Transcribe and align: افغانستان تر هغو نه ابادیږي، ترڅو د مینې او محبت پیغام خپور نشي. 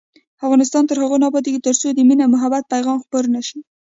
افغانستان 0.45 0.83
تر 0.89 0.97
هغو 1.03 1.17
نه 1.21 1.25
ابادیږي، 1.29 1.59
ترڅو 1.67 1.87
د 1.93 1.99
مینې 2.07 2.23
او 2.25 2.31
محبت 2.35 2.63
پیغام 2.73 2.97
خپور 3.03 3.23
نشي. 3.35 3.59